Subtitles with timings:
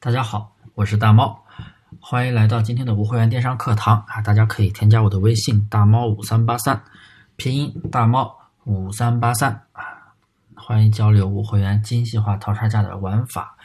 [0.00, 1.44] 大家好，我是大猫，
[1.98, 4.22] 欢迎来到今天的无会员电商课堂啊！
[4.22, 6.80] 大家可以添加我的微信大猫五三八三，
[7.34, 8.32] 拼音大猫
[8.62, 9.82] 五三八三啊，
[10.54, 13.56] 欢迎交流无会员精细化淘差价的玩法。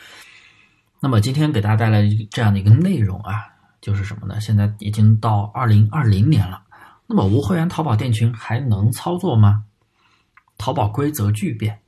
[0.99, 2.01] 那么今天给大家带来
[2.31, 3.45] 这样的一个内容啊，
[3.79, 4.39] 就是什么呢？
[4.41, 6.63] 现在已经到二零二零年了，
[7.05, 9.65] 那么无会员淘宝店群还能操作吗？
[10.57, 11.79] 淘宝规则巨变。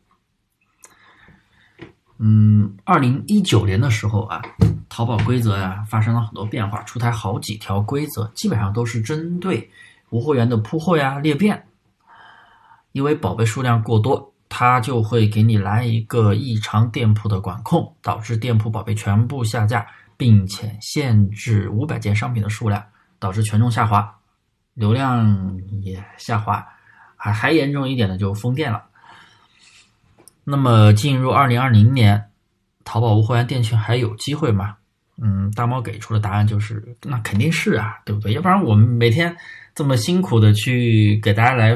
[2.18, 4.42] 嗯，二零一九年的时候啊，
[4.88, 9.70] 淘宝规则呀发生了很多变化，出台好几条规则，基本上都是针对
[10.12, 11.66] 无货源的铺货呀、裂变。
[12.94, 22.82] 因为宝贝数量过多，它就会给你来一个异常店铺的管控，导致店铺宝贝全部下架，并且限制五百件商品的数量，
[23.20, 24.16] 导致权重下滑，
[24.74, 26.66] 流量也下滑，
[27.18, 28.82] 还还严重一点的就封店了。
[30.46, 32.24] 那么进入二零二零年，
[32.84, 34.78] 淘宝无货源店群还有机会吗？
[35.22, 38.34] 嗯，大猫给出的答案就是，那肯定是啊，对不对？
[38.34, 39.36] 要不然我们每天
[39.74, 41.76] 这么辛苦的去给大家来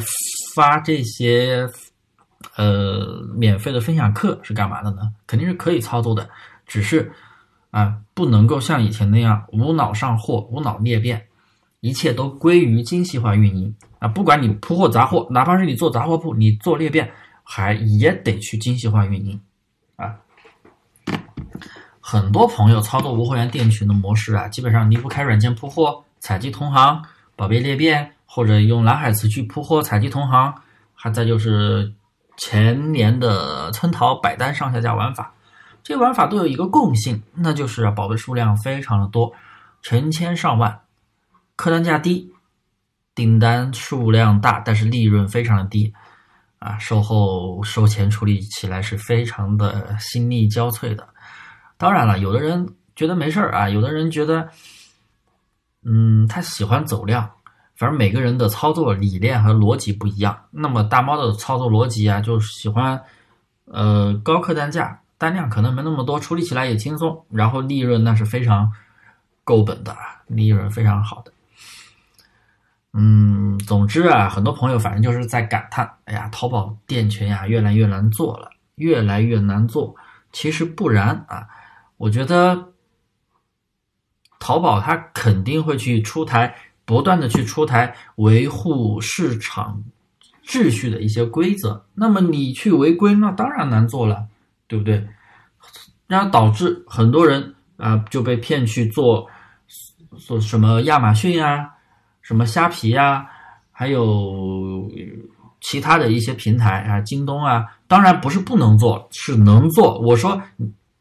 [0.54, 1.68] 发这些
[2.56, 5.10] 呃免费的分享课是干嘛的呢？
[5.26, 6.30] 肯定是可以操作的，
[6.68, 7.12] 只是
[7.72, 11.26] 啊不能够像以前那样无脑上货、无脑裂变，
[11.80, 14.08] 一切都归于精细化运营啊！
[14.08, 17.10] 不管你铺货杂货，哪怕是你做杂货铺，你做裂变。
[17.52, 19.42] 还也得去精细化运营，
[19.96, 20.16] 啊，
[22.00, 27.04] 很多朋友操作无货源店群的模式啊，基本上离不开软件铺货、采集同行、
[27.36, 30.54] 宝贝裂变，或者用蓝海词去铺货、采集同行，
[30.94, 31.92] 还再就是
[32.38, 35.34] 前年的村淘百单上下架玩法，
[35.82, 39.34] 这玩法都有一个共性，那就是宝贝数量非常的多，
[39.82, 40.82] 成千上万，
[41.56, 42.32] 客单价低，
[43.16, 45.92] 订单数量大，但是利润非常的低。
[46.60, 51.08] 啊，售后收钱处理起来是非常的心力交瘁的。
[51.78, 54.50] 当然了，有的人觉得没事儿啊，有的人觉得，
[55.84, 57.30] 嗯，他喜欢走量。
[57.78, 60.38] 反正每个人的操作理念和逻辑不一样。
[60.52, 63.02] 那么大猫的操作逻辑啊，就是喜欢，
[63.64, 68.70] 呃，高客单价，单量可能没那么多，处理起来也轻松，然后利润那是非常
[69.46, 69.96] 够本的，
[70.28, 71.32] 利润非常好的。
[73.70, 79.96] 总之啊，很多朋友反正就是在感叹：“哎呀，淘宝店群呀，越来越难做了，越来越难做。”
[80.34, 81.48] 其实不然啊，
[81.98, 82.70] 我觉得
[84.40, 89.84] 淘宝它肯定会去出台，不断的去出台维护市场
[90.44, 91.86] 秩序的一些规则。
[91.94, 94.26] 那么你去违规，那当然难做了，
[94.68, 95.08] 对不对？
[96.08, 99.30] 然后导致很多人啊就被骗去做
[100.18, 101.76] 做什么亚马逊啊。
[102.22, 103.28] 什么虾皮呀，
[103.80, 104.92] 还有
[105.62, 109.98] 其他的一些平台啊，京东啊，当然不是不能做，是能做。
[110.02, 110.42] 我说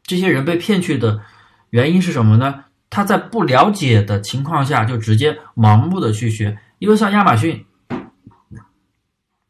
[0.03, 1.19] 这些人被骗去的
[1.71, 2.63] 原因是什么呢？
[2.89, 7.65] 他在不了解的情况下就直接盲目的去学，因为像亚马逊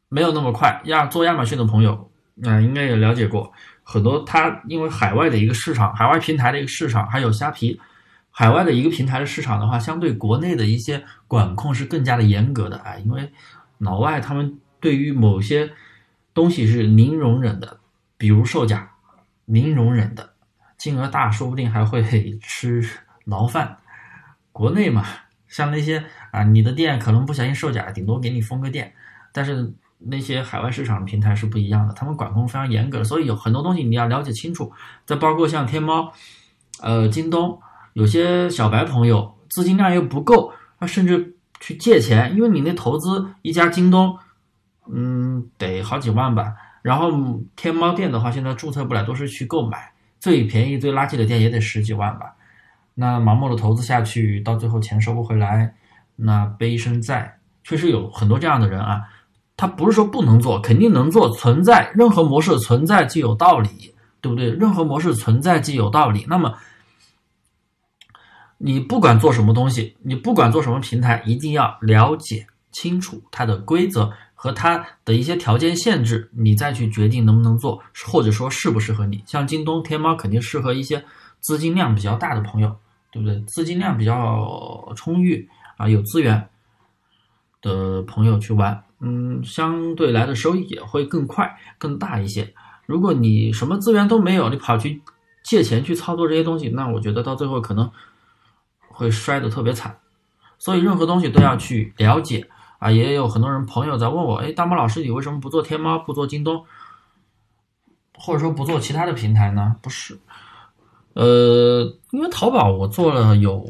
[0.09, 0.81] 没有那么快。
[0.85, 2.09] 亚做亚马逊的朋友
[2.43, 3.53] 啊，应该也了解过
[3.83, 4.23] 很多。
[4.23, 7.79] 他因为海外的一个市场，海外平台的一个市场，还有虾皮。
[8.39, 13.29] 海外的一个平台的市场的话，相对国内的一些管控是更加的严格的啊，因为
[13.79, 15.69] 老外他们对于某些
[16.33, 17.81] 东西是零容忍的，
[18.17, 18.91] 比如售假，
[19.43, 20.29] 零容忍的，
[20.77, 22.01] 金额大说不定还会
[22.41, 22.81] 吃
[23.25, 23.75] 牢饭。
[24.53, 25.05] 国内嘛，
[25.49, 28.93] 像那些啊，你的店可能不小心售假，顶多给你封个店，
[29.33, 34.71] 但是那些海外市场的平台是不一样的，他们管控非常严格，所以有很多东西你要了解清楚。
[35.05, 36.13] 再包括像天猫，
[36.81, 37.61] 呃，京东。
[37.93, 44.17] 有些小白朋友资金量又不够，他甚至去借钱，因为你那投资一家京东，
[44.91, 46.53] 嗯，得好几万吧。
[46.81, 47.11] 然后
[47.55, 52.33] 天猫店的话，现在注册不了，都是去购买，最便宜、最垃圾的店也得十几万吧。
[52.93, 55.73] 那盲目的投资下去，到最后钱收不回来，
[56.15, 59.01] 那背一身债，确实有很多这样的人啊。
[59.57, 64.49] 他不是说不能做，肯定能做，存在任何模式存在即有道理，对不对？
[64.51, 66.25] 任何模式存在即有道理。
[66.29, 66.53] 那么。
[68.61, 79.23] 你不管做什么东西，你不管做什么平台，一定要了解清楚它的规则和它的一些条件限制，你再去决定能不能做，或者说适不适合你。
[79.25, 81.01] 像京东、天猫肯定适合一些
[81.39, 82.75] 资金量比较大的朋友，
[83.13, 83.39] 对不对？
[83.47, 85.47] 资金量比较充裕
[85.77, 86.49] 啊，有资源
[87.61, 92.53] 的朋友去玩，嗯，相对来的收益也会更快、更大一些。
[92.85, 95.01] 如果你什么资源都没有，你跑去
[95.45, 97.89] 借钱去操作这些东西，那我觉得到最后可能。
[98.99, 99.97] 会摔得特别惨，
[100.57, 102.45] 所以任何东西都要去了解
[102.79, 102.91] 啊！
[102.91, 106.65] 也有很多人朋友在问我，哎，大猫老师，你为什么不做天猫，不做京东，
[108.13, 109.73] 或者说不做其他的平台呢？
[109.81, 110.19] 不是，
[111.13, 113.65] 呃，因为淘宝我做了有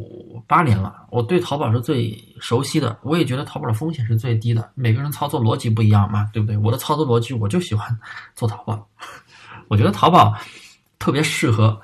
[0.48, 4.72] 八年了，我对淘宝是最熟悉的，我也觉得淘宝的风险是最低的。
[4.74, 6.58] 每个人操作逻辑不一样嘛，对不对？
[6.58, 7.96] 我的操作逻辑我就喜欢
[8.34, 8.88] 做淘宝，
[9.70, 10.34] 我觉得淘宝
[10.98, 11.80] 特别适合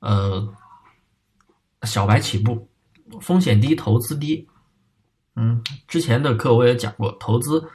[0.00, 0.44] 呃
[1.82, 2.68] 小白起步，
[3.20, 4.46] 风险低，投资低。
[5.34, 7.68] 嗯，之前的课我也讲过，投资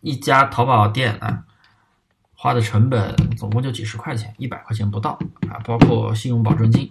[0.00, 1.44] 一家淘宝店啊。
[2.40, 5.18] 花的成本总共就几十块钱，一百块钱不到
[5.50, 6.88] 啊，包括信用保证金。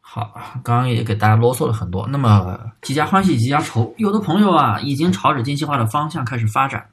[0.00, 0.32] 好，
[0.64, 2.08] 刚刚也给大家啰嗦了很多。
[2.08, 6.88] 那么，几家欢喜几家愁，有的朋友啊已经朝着精细化的方向开始发展，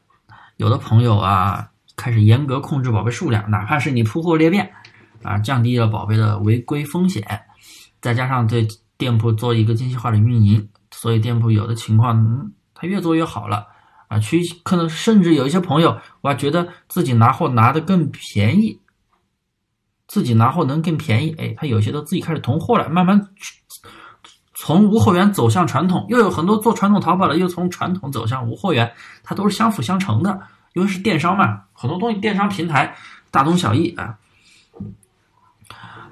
[0.57, 4.69] 有的朋友啊开始严格控制宝贝数量，哪怕是你铺货裂变
[5.23, 7.23] 啊，降低了宝贝的违规风险，
[8.01, 8.67] 再加上对
[8.97, 13.67] 店铺做一个精细化的运营，所以店铺有的情况它越做越好了。
[14.07, 18.79] 啊，去可能甚至有一些朋友，我还觉得自己拿货拿的更便宜，
[20.07, 21.35] 自己拿货能更便宜。
[21.37, 23.29] 哎，他有些都自己开始囤货了，慢慢
[24.55, 28.91] 从无货源走向传统，又有很多做传统淘宝的又从传统走向无货源，
[29.23, 30.41] 它都是相辅相成的，
[30.73, 32.95] 因为是电商嘛，很多东西电商平台
[33.29, 34.17] 大同小异啊。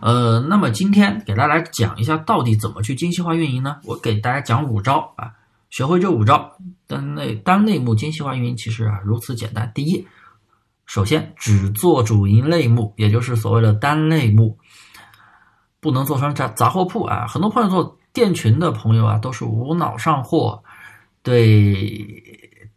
[0.01, 3.77] 呃，那么今天给大家讲一下，到底怎么去精细化运营呢？
[3.83, 5.31] 我给大家讲五招啊。
[5.69, 6.49] 学会这五招，
[6.87, 9.69] 单类单类目精细化运营其实啊如此简单。
[9.75, 10.07] 第一，
[10.85, 14.57] 首先只做主营类目，也就是所谓的单类目，
[15.81, 17.27] 不能做成杂杂货铺啊。
[17.27, 20.63] 很多朋友做店群的朋友啊，都是无脑上货，
[21.21, 22.23] 对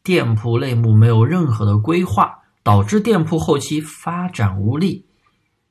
[0.02, 5.06] 店铺类目没有任何的规划，导致店铺后期发展无力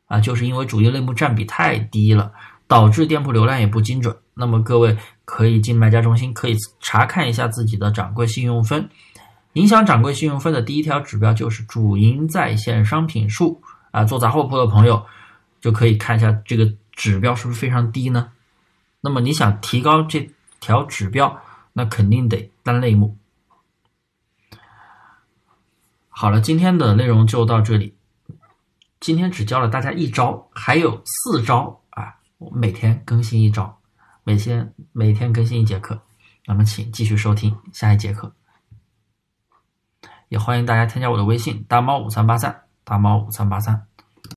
[0.09, 2.33] 啊，就是因为主营类目占比太低了，
[2.67, 4.13] 导致店铺流量也不精准。
[4.33, 4.97] 那么各位。
[5.31, 8.89] 可以进卖家中心，可以查看一下自己的掌柜信用分。
[9.53, 13.61] 影响掌柜信用分的第一条指标就是主营在线商品数
[13.91, 14.03] 啊。
[14.03, 15.05] 做杂货铺的朋友
[15.61, 18.31] 就可以看一下这个指标是不是非常低呢？
[19.01, 20.27] 那么你想提高这
[20.59, 21.39] 条指标，
[21.73, 23.15] 那肯定得单类目。
[26.07, 27.93] 好了，今天的内容就到这里。
[28.99, 33.79] 今天只教了大家一招，还有四招啊，我每天更新一招。
[34.23, 35.99] 每天每天更新一节课，
[36.45, 38.31] 那么请继续收听下一节课。
[40.27, 43.88] 也欢迎大家添加我的微信大猫五三八三大猫五三八三。